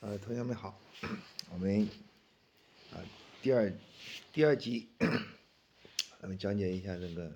[0.00, 0.80] 呃，同学们好，
[1.52, 1.86] 我们
[2.90, 3.04] 啊
[3.42, 3.70] 第二
[4.32, 4.88] 第二集，
[6.18, 7.30] 咱们讲解一下这个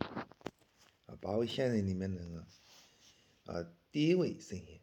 [1.05, 4.81] 啊八位仙人里面那个啊第一位神仙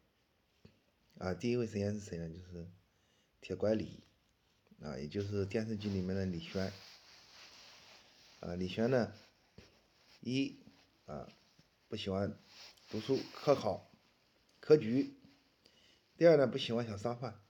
[1.18, 2.30] 啊第一位神仙是谁呢？
[2.30, 2.68] 就是
[3.42, 4.04] 铁拐李
[4.84, 6.72] 啊，也就是电视剧里面的李轩
[8.42, 8.54] 啊。
[8.54, 9.12] 李轩呢，
[10.20, 10.56] 一
[11.08, 11.28] 啊
[11.88, 12.38] 不喜欢
[12.92, 13.90] 读书科考
[14.60, 15.16] 科举，
[16.16, 17.42] 第二呢不喜欢想烧饭。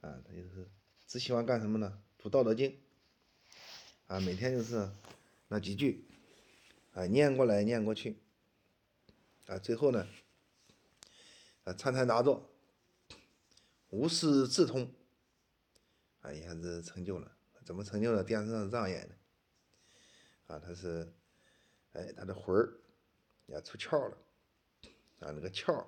[0.00, 0.68] 啊，他就是
[1.06, 2.02] 只喜欢干什么呢？
[2.18, 2.70] 读《道德经》
[4.06, 4.88] 啊，每天就是
[5.48, 6.06] 那几句
[6.92, 8.16] 啊，念过来念过去
[9.46, 10.06] 啊，最后呢
[11.64, 12.48] 啊，参禅打坐，
[13.90, 14.92] 无师自通，
[16.20, 17.36] 啊，一下子成就了。
[17.64, 18.24] 怎么成就的？
[18.24, 19.14] 电视上这样演的
[20.46, 21.12] 啊，他是
[21.92, 22.80] 哎，他的魂儿
[23.46, 24.16] 也出窍了
[25.18, 25.84] 啊，那个窍。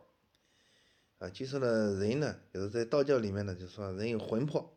[1.20, 4.74] 啊，其实呢，人呢，就是在道教里面呢，就说人有魂魄，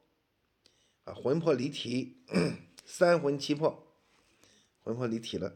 [1.05, 2.21] 啊，魂魄离体，
[2.85, 3.87] 三魂七魄，
[4.83, 5.55] 魂魄离体了，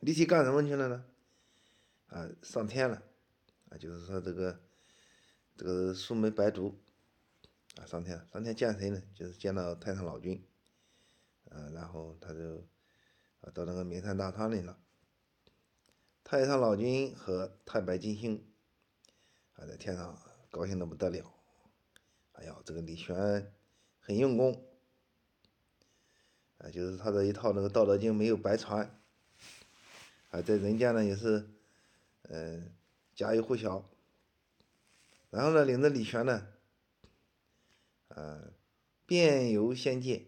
[0.00, 1.06] 离体干什么去了呢？
[2.08, 3.02] 啊，上天了，
[3.70, 4.60] 啊，就是说这个
[5.56, 6.78] 这个苏门白族，
[7.76, 9.02] 啊，上天了，上天见谁呢？
[9.14, 10.44] 就是见到太上老君，
[11.48, 12.68] 啊，然后他就
[13.40, 14.78] 啊到那个名山大川里了，
[16.22, 18.51] 太上老君和太白金星。
[19.66, 20.16] 在天上
[20.50, 21.32] 高兴的不得了，
[22.32, 23.52] 哎呀，这个李玄
[24.00, 24.66] 很用功，
[26.58, 28.98] 啊，就是他这一套那个《道德经》没有白传，
[30.30, 31.48] 啊，在人间呢也是，
[32.22, 32.74] 嗯，
[33.14, 33.88] 家喻户晓。
[35.30, 36.46] 然后呢，领着李玄呢，
[38.08, 38.52] 啊，
[39.06, 40.26] 遍游仙界，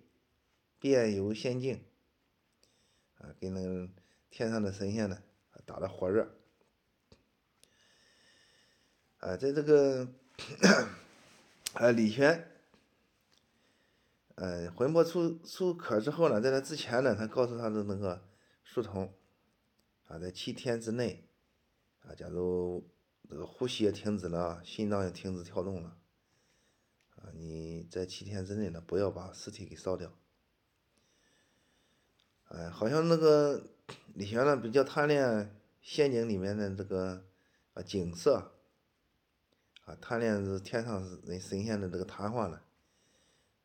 [0.79, 1.85] 遍游仙境，
[3.19, 3.89] 啊，跟那个
[4.31, 5.23] 天上的神仙呢
[5.67, 6.35] 打得火热。
[9.25, 10.07] 啊，在这个，
[11.73, 12.47] 呃，李玄，
[14.35, 18.23] 呃，魂魄出出壳之后呢，在那之前呢，他告诉他的那个
[18.65, 19.15] 书童，
[20.09, 21.27] 啊，在七天之内，
[22.03, 22.87] 啊，假如
[23.27, 25.97] 这个呼吸也停止了，心脏也停止跳动了，
[27.17, 30.13] 啊，你在七天之内呢，不要把尸体给烧掉。
[32.49, 33.71] 哎，好像那个
[34.13, 37.25] 李玄呢，比较贪恋仙境里面的这个
[37.73, 38.51] 啊景色。
[39.85, 42.63] 啊，贪恋是天上人神仙的这个谈话呢，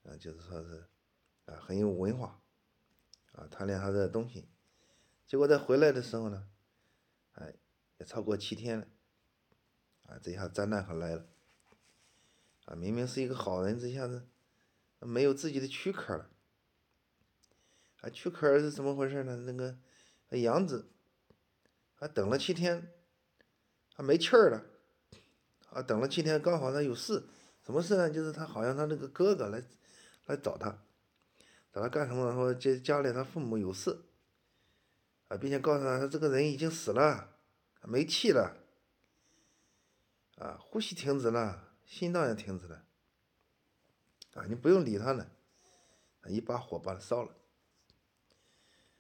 [0.04, 0.86] 啊，就是说是
[1.46, 2.42] 啊很有文化，
[3.32, 4.46] 啊贪恋他这东西，
[5.26, 6.50] 结果在回来的时候呢，
[7.36, 7.56] 哎，
[8.00, 8.88] 也超过七天了，
[10.08, 11.26] 啊，这下灾难可来了，
[12.66, 14.28] 啊，明明是一个好人，这下子
[15.00, 16.30] 没有自己的躯壳了，
[18.02, 19.38] 啊，躯壳是怎么回事呢？
[19.38, 19.78] 那个
[20.38, 20.90] 杨子，
[21.96, 22.92] 还等了七天，
[23.96, 24.66] 还没气儿了。
[25.72, 27.24] 啊，等了七天，刚好他有事，
[27.64, 28.10] 什么事呢？
[28.10, 29.64] 就是他好像他那个哥哥来，
[30.26, 30.84] 来找他，
[31.72, 32.34] 找他干什么？
[32.34, 34.02] 说家家里他父母有事，
[35.28, 37.38] 啊，并且告诉他，他这个人已经死了，
[37.84, 38.58] 没气了，
[40.38, 42.84] 啊，呼吸停止了，心脏也停止了，
[44.34, 45.30] 啊，你不用理他了，
[46.26, 47.36] 一把火把他烧了，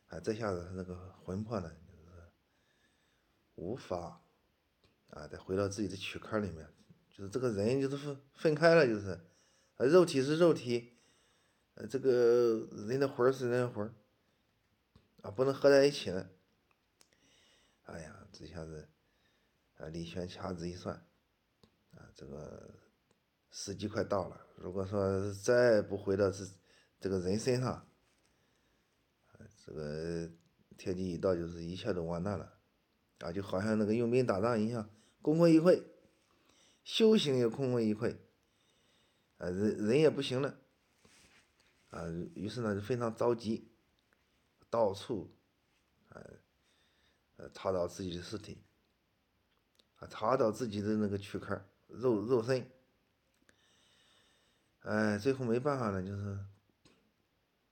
[0.09, 2.31] 啊，这下子他那个魂魄呢，就是
[3.55, 4.21] 无法。
[5.09, 6.67] 啊，再回到自己的躯壳里面，
[7.09, 9.19] 就是这个人就是分分开了，就是，
[9.77, 10.97] 啊，肉体是肉体，
[11.73, 13.91] 呃，这个人的魂是人的魂，
[15.21, 16.29] 啊，不能合在一起了。
[17.85, 18.87] 哎呀，这下子，
[19.77, 20.95] 啊，李玄掐指一算，
[21.95, 22.75] 啊，这个
[23.49, 26.45] 时机快到了，如果说再不回到这
[26.99, 27.89] 这个人身上，
[29.65, 30.29] 这个
[30.77, 32.59] 天机一到，就是一切都完蛋了，
[33.19, 34.87] 啊，就好像那个用兵打仗一样。
[35.21, 35.83] 功亏一篑，
[36.83, 38.15] 修行也功亏一篑，
[39.37, 40.57] 啊，人人也不行了，
[41.89, 43.67] 啊，于是呢就非常着急，
[44.69, 45.29] 到处，
[46.09, 46.23] 啊，
[47.35, 48.57] 呃，查找自己的尸体，
[49.97, 52.65] 啊，查找自己的那个躯壳、肉肉身，
[54.81, 56.39] 哎，最后没办法了，就是，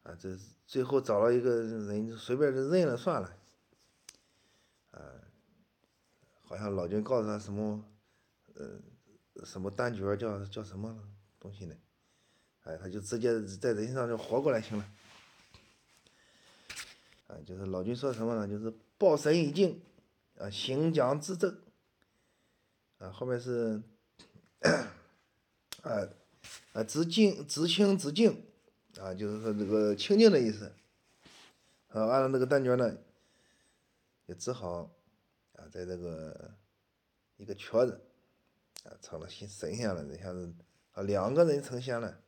[0.03, 3.37] 啊，这最后找了一个人，随便就认了算了，
[4.91, 5.23] 啊。
[6.57, 7.83] 好像老君告诉他什么，
[8.55, 10.97] 呃，什么丹诀叫叫什么
[11.39, 11.75] 东西呢？
[12.63, 14.85] 哎，他就直接在人上就活过来行了。
[17.27, 18.47] 啊，就是老君说什么呢？
[18.47, 19.81] 就是报神已尽，
[20.37, 21.57] 啊，行将自正。
[22.97, 23.81] 啊，后面是，
[25.83, 26.09] 啊，
[26.73, 28.43] 啊，直净直清直净，
[28.99, 30.73] 啊，就是说这个清净的意思。
[31.89, 32.97] 啊，按照那个丹诀呢，
[34.25, 34.91] 也只好。
[35.69, 36.55] 在这个
[37.37, 38.01] 一个瘸子，
[38.83, 40.53] 啊，成了神神仙了，这下子，
[40.91, 42.23] 啊，两个人成仙了。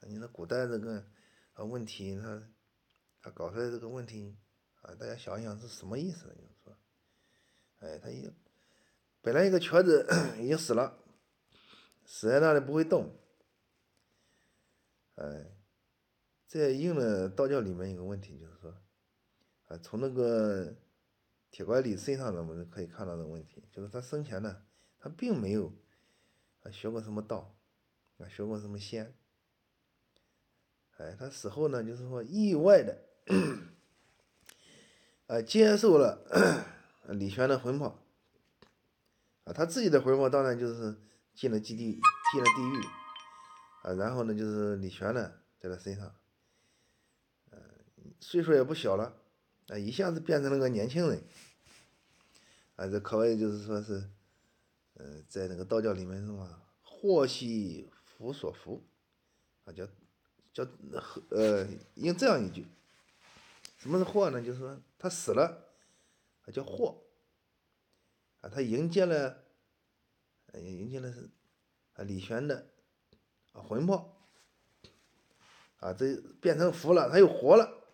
[0.00, 1.04] 你说古代这个
[1.54, 2.42] 啊问题，他
[3.20, 4.36] 他搞出来这个问题
[4.82, 6.34] 啊，大家想一想是什么意思呢？
[6.34, 6.76] 就是说，
[7.78, 8.30] 哎，他一
[9.20, 10.06] 本来一个瘸子
[10.38, 10.96] 已经死了，
[12.04, 13.10] 死在那里不会动，
[15.16, 15.46] 哎，
[16.46, 18.74] 这应了道教里面一个问题，就是说，
[19.66, 20.72] 啊，从那个
[21.56, 24.60] 铁拐李身上，我们可以看到的问题，就是他生前呢，
[24.98, 25.72] 他并没有
[26.62, 27.56] 啊学过什么道，
[28.18, 29.14] 啊学过什么仙。
[30.98, 32.98] 哎，他死后呢，就是说意外的，
[35.28, 36.26] 啊，接受了
[37.08, 37.98] 李玄的魂魄，
[39.44, 40.94] 啊，他自己的魂魄当然就是
[41.34, 41.98] 进了基地，
[42.32, 42.82] 进了地狱，
[43.82, 46.14] 啊，然后呢，就是李玄呢在他身上，
[47.48, 47.58] 呃，
[48.20, 49.16] 岁数也不小了，
[49.68, 51.22] 啊，一下子变成了个年轻人，
[52.76, 54.08] 啊，这可谓就是说是，
[54.94, 58.82] 呃，在那个道教里面是吧，祸兮福所伏，
[59.64, 59.86] 啊，叫。
[60.52, 60.66] 叫
[61.28, 62.64] 呃，用这样一句，
[63.76, 64.40] 什么是祸呢？
[64.40, 65.66] 就是说他死了，
[66.46, 67.02] 啊叫祸，
[68.40, 69.44] 啊他迎接了，
[70.54, 71.28] 迎接了是
[71.92, 72.70] 啊李玄的
[73.52, 74.16] 啊魂魄，
[75.76, 77.84] 啊这变成福了，他又活了，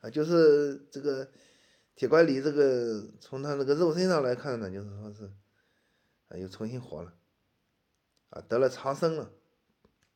[0.00, 1.30] 啊就是这个
[1.98, 5.24] 铁拐李这个从他那个肉身上来看呢，就是说是
[6.28, 7.12] 啊又重新活了，
[8.30, 9.32] 啊得了长生了。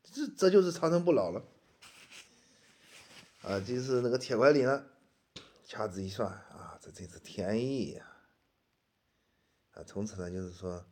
[0.04, 1.44] 这这就是长生不老了，
[3.42, 4.86] 啊，就是那个铁拐李呢，
[5.64, 8.06] 掐指一算啊，这真是天意呀！
[9.72, 10.86] 啊，从此呢，就是说，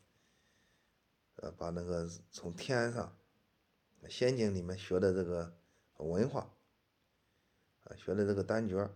[1.36, 3.16] 呃，把那个从天上
[4.08, 5.56] 仙境里面学的这个
[5.98, 6.50] 文化，
[7.84, 8.90] 啊，学的这个丹诀，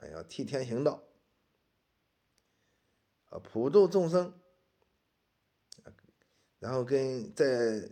[0.00, 1.02] 哎要，替天行道，
[3.30, 4.34] 啊，普度众生，
[6.58, 7.90] 然后跟再。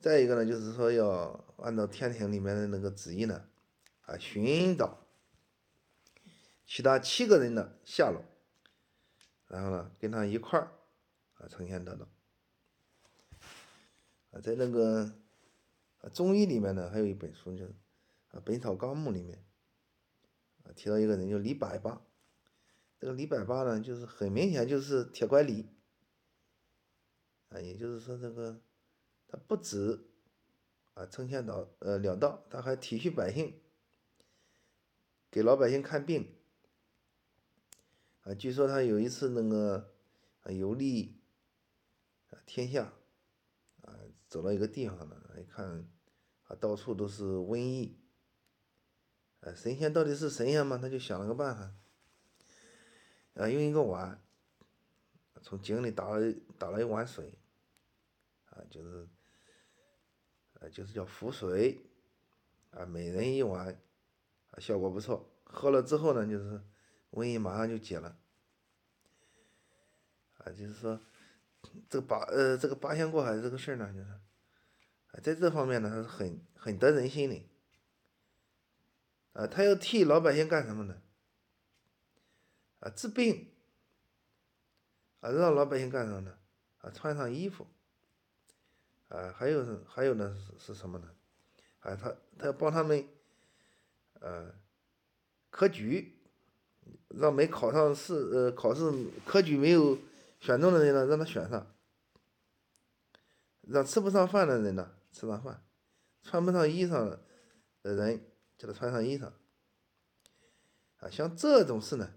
[0.00, 3.48] 再一个呢，就是说要按照天庭里面的那个旨意呢，
[4.02, 5.04] 啊，寻找
[6.64, 8.22] 其他七个人的下落，
[9.48, 10.70] 然后呢，跟他一块儿
[11.34, 12.08] 啊成仙得道。
[14.30, 15.12] 啊，在那个
[16.12, 17.64] 中医里面呢，还有一本书叫
[18.28, 19.44] 《啊本草纲目》里面，
[20.74, 22.02] 提到一个人叫李百八，
[22.98, 25.66] 这个李百八呢，就是很明显就是铁拐李，
[27.48, 28.60] 啊，也就是说这个。
[29.30, 30.08] 他不止
[30.94, 33.60] 啊，成仙道呃了道，他还体恤百姓，
[35.30, 36.34] 给老百姓看病。
[38.22, 39.92] 啊，据说他有一次那个
[40.40, 41.20] 啊游历
[42.30, 42.94] 啊天下，
[43.82, 44.00] 啊
[44.30, 45.86] 走到一个地方呢，一看
[46.44, 47.98] 啊到处都是瘟疫，
[49.40, 50.78] 呃神仙到底是神仙吗？
[50.80, 51.72] 他就想了个办法，
[53.42, 54.20] 啊用一个碗，
[55.42, 57.34] 从井里打了打了一碗水，
[58.50, 59.06] 啊就是。
[60.60, 61.78] 呃，就是叫浮水，
[62.72, 63.68] 啊，每人一碗，
[64.50, 65.24] 啊，效果不错。
[65.44, 66.60] 喝了之后呢，就是
[67.12, 68.18] 瘟疫马上就解了。
[70.38, 71.00] 啊，就是说，
[71.88, 77.40] 这个八呃，这个八仙过海这个事儿呢，就是，在这方面呢，还是很很得人心的。
[79.38, 81.00] 啊，他要替老百姓干什么呢？
[82.80, 83.52] 啊，治病。
[85.20, 86.36] 啊，让老百姓干什么呢？
[86.78, 87.64] 啊，穿上衣服。
[89.06, 91.14] 啊，还有还有呢是是什么呢？
[91.78, 93.08] 啊，他他要帮他们，
[94.14, 94.52] 呃，
[95.50, 96.18] 科举，
[97.10, 98.90] 让没考上试呃考试
[99.24, 99.96] 科举没有
[100.40, 101.64] 选中的人呢，让他选上；
[103.60, 105.64] 让吃不上饭的人呢吃上饭，
[106.24, 108.24] 穿不上衣裳的人
[108.58, 109.32] 叫他穿上衣裳。
[110.98, 112.12] 啊，像这种事呢，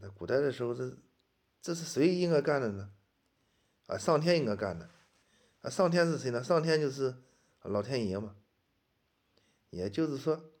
[0.00, 0.96] 在古代的时候，这
[1.62, 2.92] 这是谁应该干的呢？
[3.86, 4.90] 啊，上天应该干的。
[5.62, 6.44] 啊，上天是谁呢？
[6.44, 7.16] 上天就是
[7.62, 8.36] 老天爷嘛。
[9.70, 10.52] 也就是说，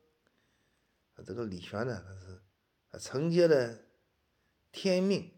[1.24, 2.02] 这个李玄呢，
[2.90, 3.78] 他是承接了
[4.72, 5.30] 天命。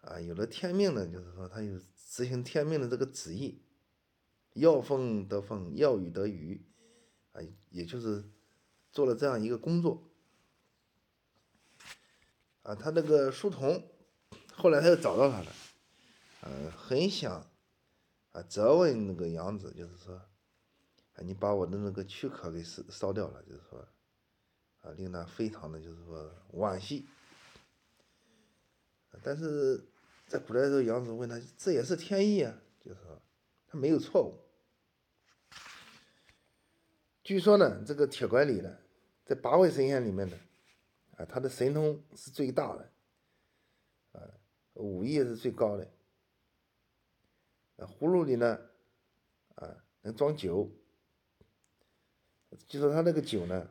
[0.00, 3.62] 啊，有了天命呢，就是说他有执行天命的这个旨意，
[4.54, 6.66] 要风得风，要雨得雨，
[7.32, 8.24] 啊，也就是
[8.90, 10.02] 做了这样一个工作。
[12.62, 13.88] 啊，他那个书童，
[14.54, 15.52] 后来他又找到他了，
[16.42, 17.46] 呃，很想。
[18.32, 23.86] 啊，责问那个杨子，就是说，啊，你把我的那个躯壳给烧烧掉了，就是说，
[24.80, 27.06] 啊，令他非常的就是说惋惜。
[29.22, 29.86] 但是
[30.26, 33.20] 在古代的时候，杨子问他，这也是天意啊，就是说
[33.66, 34.40] 他没有错误。
[37.32, 38.76] 据说呢，这个铁拐李呢，
[39.24, 40.36] 在八位神仙里面呢，
[41.16, 42.92] 啊，他的神通是最大的，
[44.12, 44.20] 啊，
[44.74, 45.90] 武艺是最高的。
[47.78, 48.60] 葫芦里呢，
[49.54, 50.70] 啊，能装酒，
[52.66, 53.70] 就说他那个酒呢，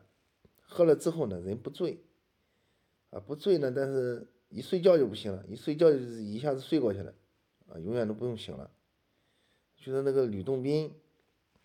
[0.63, 2.03] 喝了之后呢，人不醉，
[3.11, 7.13] 啊，不醉呢，但是一睡觉就不行了，一睡觉就是一下子睡过去了，
[7.67, 8.71] 啊，永远都不用醒了。
[9.77, 10.99] 就说那个吕洞宾，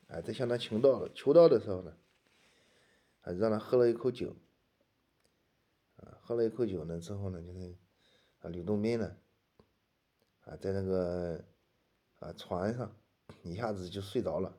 [0.08, 1.96] 哎，在向他求道求道的时候呢，
[3.22, 4.36] 啊让他喝了一口酒，
[5.96, 7.74] 啊，喝了一口酒呢之后呢，就是
[8.40, 9.16] 啊，吕洞宾呢，
[10.44, 11.44] 啊，在那个
[12.20, 12.96] 啊船上
[13.42, 14.56] 一下子就睡着了，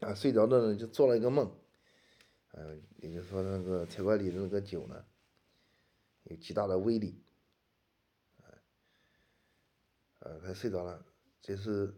[0.00, 1.54] 啊，睡着了呢就做了一个梦，
[2.52, 5.04] 嗯，也就是说那个铁拐李的那个酒呢，
[6.22, 7.22] 有极大的威力，
[10.20, 11.04] 呃，他睡着了，
[11.42, 11.94] 这是。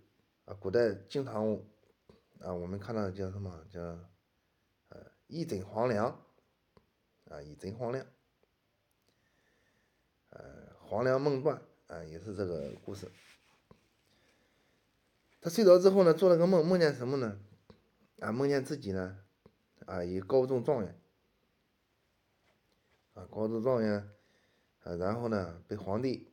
[0.47, 1.61] 啊，古代经常
[2.41, 3.81] 啊，我们看到叫什么叫
[4.89, 6.25] 呃一枕黄粱
[7.31, 8.07] 啊，一枕黄粱，
[10.31, 13.11] 呃，黄粱梦断啊，也是这个故事。
[15.41, 17.41] 他睡着之后呢，做了个梦，梦见什么呢？
[18.21, 19.25] 啊，梦见自己呢
[19.87, 21.01] 啊，以高中状元
[23.15, 24.11] 啊，高中状元
[24.83, 26.33] 啊，然后呢被皇帝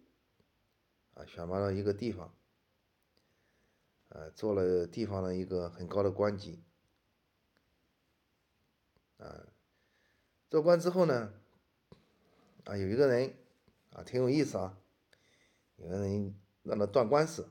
[1.13, 2.35] 啊选拔到一个地方。
[4.15, 6.61] 呃，做了地方的一个很高的官级，
[9.17, 9.47] 啊，
[10.51, 11.33] 做官之后呢，
[12.65, 13.33] 啊，有一个人
[13.91, 14.77] 啊，挺有意思啊，
[15.77, 17.49] 有个人让他断官司，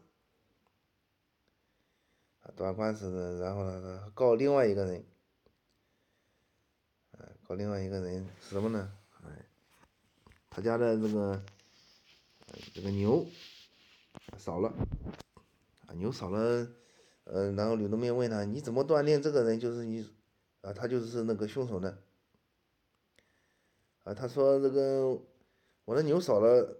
[2.43, 5.05] 啊，断官司呢，然后呢，告另外一个人，
[7.11, 8.97] 啊，告另外一个人是什么呢？
[9.25, 9.47] 哎，
[10.49, 11.45] 他家的这个
[12.73, 13.27] 这个牛
[14.39, 14.73] 少了。
[15.95, 16.69] 牛少了，
[17.25, 20.09] 呃，然后吕洞宾问他：“你怎么断定这个人就是你？
[20.63, 21.99] 啊，他就是那个凶手呢？”
[24.05, 25.21] 啊，他说：“这个
[25.85, 26.79] 我的牛少了，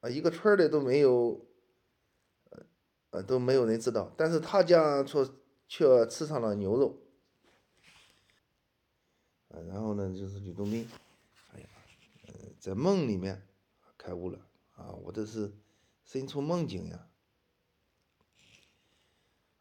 [0.00, 1.46] 啊，一个村的都没有，
[3.10, 4.12] 呃，都没有人知道。
[4.16, 5.26] 但是他家却
[5.68, 7.00] 却吃上了牛肉。”
[9.48, 10.88] 啊，然后呢，就是吕洞宾，
[11.52, 11.68] 哎呀，
[12.26, 13.46] 呃，在梦里面
[13.96, 14.38] 开悟了
[14.74, 14.90] 啊！
[14.90, 15.52] 我这是
[16.04, 17.08] 身处梦境呀。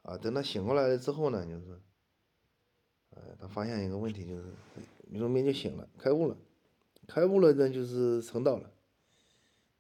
[0.03, 1.81] 啊，等他醒过来了之后呢，就是，
[3.11, 4.53] 呃，他发现一个问题，就是
[5.07, 6.37] 吕洞宾就醒了，开悟了，
[7.07, 8.69] 开悟了，那就是成道了。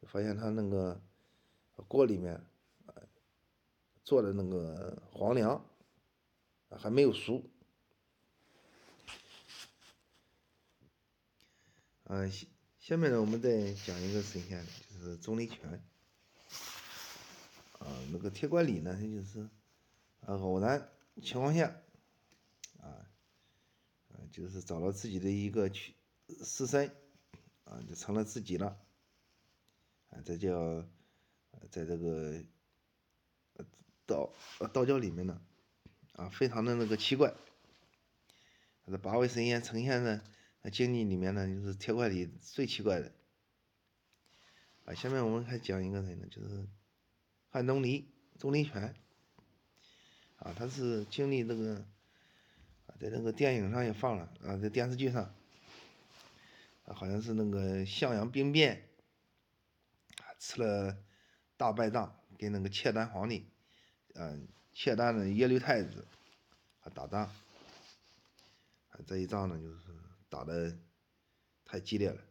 [0.07, 1.01] 发现他那个
[1.87, 2.41] 锅里面，
[4.03, 5.65] 做的那个黄粱，
[6.69, 7.43] 还没有熟。
[12.05, 12.47] 啊，下
[12.79, 15.83] 下面呢，我们再讲一个神仙，就是钟离权。
[17.79, 19.49] 啊，那个铁拐李呢，他就是。
[20.25, 20.89] 呃，偶然
[21.21, 21.67] 情况下，
[22.79, 23.11] 啊，
[24.07, 25.95] 呃，就是找了自己的一个去
[26.45, 26.89] 师身，
[27.65, 28.79] 啊，就成了自己了，
[30.11, 30.87] 啊，这叫，
[31.69, 32.41] 在这个
[34.05, 34.33] 道
[34.71, 35.41] 道教里面呢，
[36.13, 37.33] 啊，非常的那个奇怪，
[38.85, 40.23] 这八位神仙呈现的
[40.71, 43.11] 经历里面呢，就是铁拐李最奇怪的，
[44.85, 46.65] 啊，下面我们还讲一个人呢，就是
[47.49, 48.95] 汉东离钟离权。
[50.43, 51.75] 啊，他是经历这个，
[52.87, 55.23] 啊，在那个电影上也放了啊，在电视剧上，
[56.83, 58.85] 啊，好像是那个向阳兵变，
[60.17, 60.97] 啊，吃了
[61.55, 63.47] 大败仗，跟那个契丹皇帝，
[64.15, 66.05] 嗯，契丹的耶律太子，
[66.81, 69.93] 啊，打仗，啊，这一仗呢，就是
[70.27, 70.77] 打的
[71.63, 72.21] 太激烈了，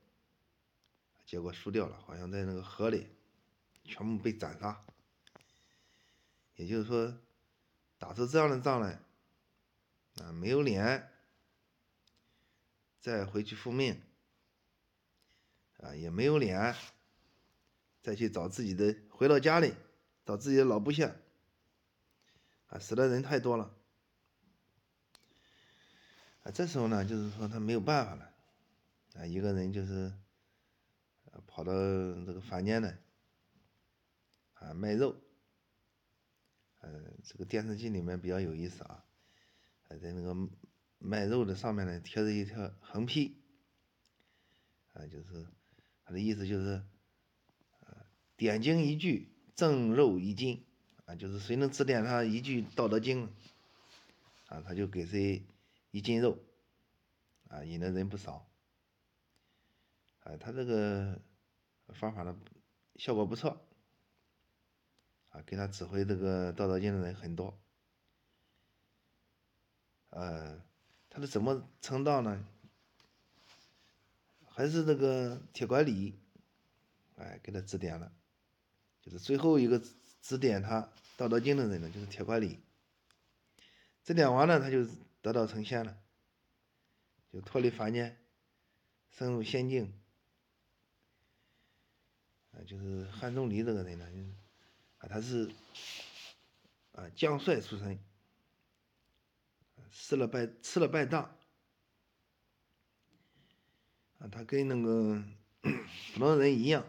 [1.25, 3.07] 结果输掉了，好像在那个河里，
[3.85, 4.85] 全部被斩杀，
[6.57, 7.16] 也就是说。
[8.03, 8.99] 打出这样的仗来，
[10.21, 11.09] 啊，没有脸
[12.99, 14.03] 再回去复命，
[15.77, 16.75] 啊，也没有脸
[18.03, 19.73] 再去找自己的，回到家里
[20.27, 21.15] 找自己的老部下，
[22.67, 23.73] 啊，死的人太多了，
[26.43, 28.35] 啊，这时候呢，就是说他没有办法了，
[29.15, 30.13] 啊，一个人就是，
[31.47, 32.99] 跑到这个凡间呢，
[34.55, 35.15] 啊，卖肉。
[36.85, 39.05] 嗯，这个电视剧里面比较有意思啊，
[39.89, 40.37] 还在那个
[40.99, 43.41] 卖肉的上面呢贴着一条横批，
[44.93, 45.47] 啊，就是
[46.05, 46.83] 他的意思就是，
[47.81, 48.05] 呃，
[48.37, 50.65] 点睛一句赠肉一斤，
[51.05, 53.29] 啊，就是谁能指点他一句道德经，
[54.47, 55.45] 啊，他就给谁
[55.93, 56.37] 一斤肉，
[57.49, 58.51] 啊，引的人不少，
[60.25, 61.23] 啊，他这个
[61.91, 62.37] 方法呢
[62.97, 63.65] 效果不错。
[65.33, 67.59] 啊，给他指挥这个道德经的人很多，
[70.11, 70.62] 呃，
[71.11, 72.47] 他是怎么成道呢？
[74.47, 76.19] 还是这个铁拐李，
[77.17, 78.12] 哎，给他指点了，
[79.01, 79.83] 就是最后一个
[80.21, 82.61] 指点他道德经的人呢，就是铁拐李。
[84.05, 84.87] 指点完呢，他就
[85.23, 85.97] 得道成仙了，
[87.33, 88.19] 就脱离凡间，
[89.11, 89.99] 升入仙境。
[92.51, 94.27] 啊，就是汉钟离这个人呢，就是
[95.03, 95.51] 啊，他是
[96.93, 97.99] 啊将帅出身，
[99.91, 101.37] 吃了败吃了败仗，
[104.21, 105.21] 啊，他跟那个
[106.15, 106.87] 普通人一样，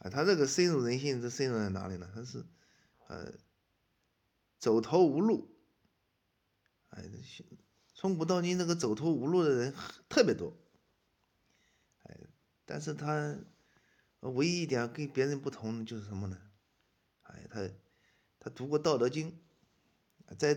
[0.00, 2.10] 啊，他这个深入人心，这深入在哪里呢？
[2.14, 2.44] 他是
[3.06, 3.32] 呃
[4.58, 5.56] 走投无路，
[6.90, 7.02] 哎，
[7.94, 9.74] 从古到今，这个走投无路的人
[10.10, 10.54] 特别多。
[12.02, 12.18] 哎
[12.66, 13.38] 但是他
[14.30, 16.38] 唯一一点跟别人不同的就是什么呢？
[17.22, 17.68] 哎，他
[18.38, 19.32] 他读过《道德经》，
[20.36, 20.56] 在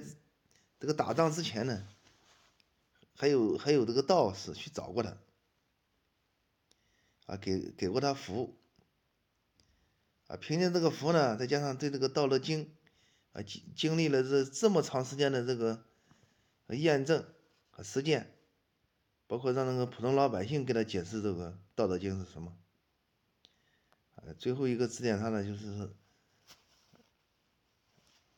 [0.80, 1.88] 这个打仗之前呢，
[3.16, 5.18] 还有还有这个道士去找过他，
[7.26, 8.56] 啊，给给过他符，
[10.28, 12.66] 啊，凭借这个符呢，再加上对这个《道德经》，
[13.34, 15.84] 啊经经历了这这么长时间的这个
[16.70, 17.26] 验证
[17.70, 18.32] 和实践。
[19.28, 22.56] 包括让那个普通老百姓给他解释这个《道德经》是什么，
[24.34, 25.94] 最后一个指点他呢，就是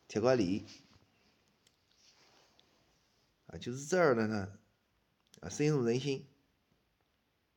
[0.07, 0.65] 铁拐李，
[3.47, 4.59] 啊，就是这样的呢，
[5.41, 6.27] 啊，深入人心，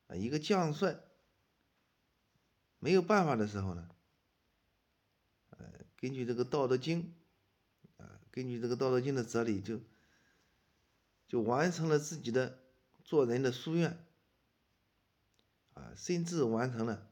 [0.07, 0.99] 啊，一个将帅
[2.79, 3.89] 没有办法的时候呢，
[5.49, 5.57] 呃，
[5.97, 7.13] 根据这个《道德经》，
[8.03, 9.79] 啊，根据这个《道德经》的哲理，就
[11.27, 12.59] 就完成了自己的。
[13.03, 14.05] 做人的夙愿，
[15.73, 17.10] 啊，甚至完成了，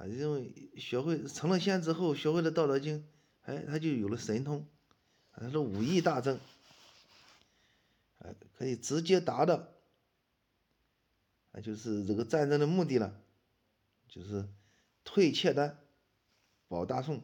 [0.00, 3.00] 啊，因为学会成了仙之后，学会了《道德经》，
[3.42, 4.66] 哎，他就有了神通，
[5.30, 6.40] 他说武艺大增，
[8.18, 9.68] 啊，可以直接达到，
[11.52, 13.20] 啊，就是这个战争的目的了，
[14.08, 14.48] 就是
[15.04, 15.78] 退契丹，
[16.66, 17.22] 保大宋，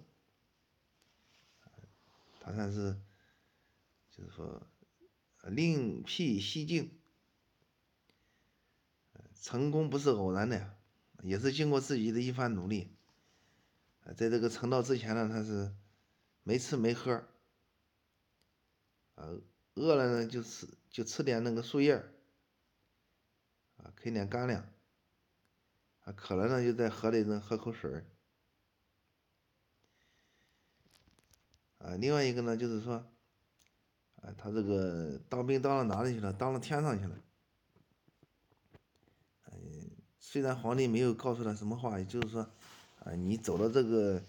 [2.40, 2.95] 他算是，
[4.10, 4.67] 就是说，
[5.45, 6.91] 另辟蹊径。
[9.41, 10.75] 成功不是偶然的呀，
[11.26, 12.97] 也是经过自己的一番努力。
[14.15, 15.75] 在这个成道之前呢，他是
[16.45, 17.12] 没吃没喝，
[19.17, 19.28] 啊，
[19.75, 21.97] 饿了呢就吃就吃点那个树叶
[23.78, 24.65] 啊，啃点干粮，
[26.02, 28.04] 啊，渴了呢就在河里能喝口水
[31.78, 32.95] 啊，另外一个呢就是说，
[34.23, 36.32] 啊，他这个当兵当到哪里去了？
[36.32, 37.19] 当到天上去了。
[40.28, 42.50] 虽然皇帝没有告诉他什么话，也就是说，
[42.99, 44.21] 啊，你走到这个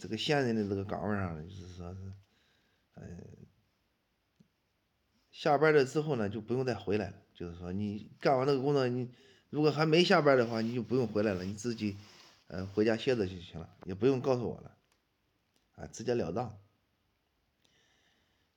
[0.00, 2.12] 这个仙人的这个岗位上，就是说是，
[2.94, 3.04] 呃，
[5.30, 7.16] 下班了之后呢，就不用再回来了。
[7.34, 9.10] 就是说，你干完这个工作，你
[9.50, 11.98] 如果还没下班的话，你就不用回来了，你自己，
[12.46, 14.74] 呃，回家歇着就行了，也不用告诉我了，
[15.74, 16.58] 啊，直截了当。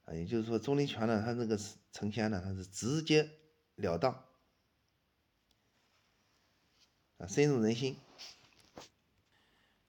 [0.05, 1.59] 啊，也就是说，钟离权呢，他那个
[1.91, 3.29] 成仙呢，他是直截
[3.75, 4.23] 了当。
[7.17, 7.97] 啊，深入人心。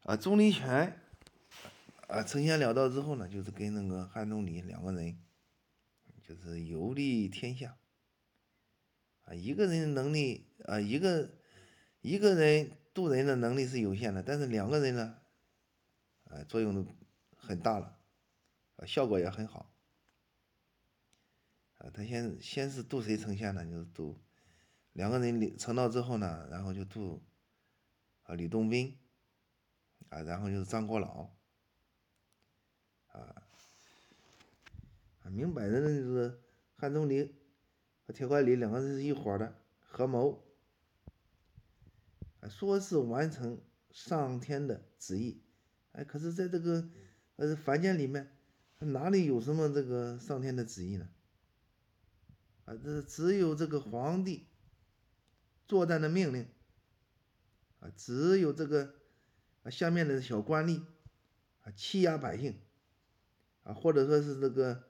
[0.04, 0.98] 啊，钟离权，
[2.06, 5.18] 啊，成仙了道之后呢，就是跟那个汉钟离两个人，
[6.22, 7.78] 就是游历天下。
[9.22, 11.30] 啊，一个人的能力，啊，一个
[12.00, 15.18] 一个人渡人的能力是有限的，但是两个人呢，
[16.24, 16.86] 啊，作用都
[17.36, 18.00] 很大了，
[18.76, 19.70] 啊，效果也很好。
[21.76, 23.64] 啊，他先先是渡谁成仙呢？
[23.66, 24.18] 就是渡。
[24.98, 27.22] 两个人成道之后呢，然后就渡
[28.24, 28.98] 啊吕洞宾
[30.08, 31.30] 啊，然后就是张国老
[33.12, 33.46] 啊，
[35.30, 36.40] 明摆着呢就是
[36.74, 37.32] 汉钟离
[38.08, 40.42] 和铁拐李两个人是一伙的合谋，
[42.40, 45.44] 啊说是完成上天的旨意，
[45.92, 46.90] 哎，可是在这个
[47.36, 48.36] 呃凡间里面，
[48.80, 51.08] 哪里有什么这个上天的旨意呢？
[52.64, 54.47] 啊，这只有这个皇帝。
[55.68, 56.48] 作战的命令。
[57.78, 58.94] 啊，只有这个
[59.62, 60.82] 啊下面的小官吏
[61.62, 62.58] 啊欺压百姓。
[63.62, 64.82] 啊，或者说是这个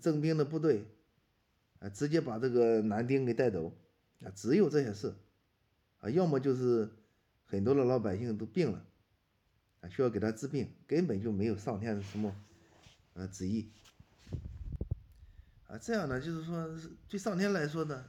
[0.00, 0.84] 征兵的部队
[1.78, 3.72] 啊，直接把这个男丁给带走。
[4.24, 5.14] 啊，只有这些事。
[6.00, 6.90] 啊，要么就是
[7.44, 8.84] 很多的老百姓都病了。
[9.80, 12.34] 啊，需要给他治病，根本就没有上天的什么
[13.12, 13.70] 呃旨意。
[15.68, 16.68] 啊，这样呢，就是说
[17.08, 18.04] 对上天来说呢，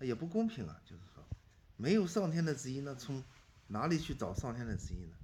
[0.00, 1.02] 也不公平啊，就是。
[1.82, 3.24] 没有上天的旨意，那从
[3.66, 5.16] 哪里去找上天的旨意呢？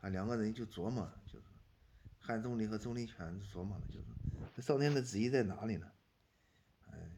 [0.00, 1.44] 啊，两个人就琢磨，就是
[2.20, 4.06] 汉钟离和钟离权琢磨了，就是
[4.54, 5.90] 这上天的旨意在哪里呢？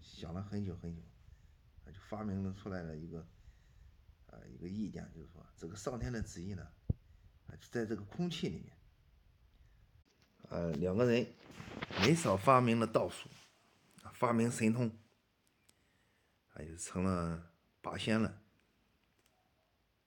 [0.00, 1.02] 想了很久很久，
[1.92, 3.20] 就发明了出来了一个，
[4.28, 6.66] 啊，一个意见，就是说这个上天的旨意呢，
[7.48, 8.72] 啊，就在这个空气里面，
[10.48, 11.26] 呃，两个人
[12.00, 13.28] 没少发明了道术，
[14.14, 14.90] 发明神通，
[16.54, 18.39] 啊就成了八仙了。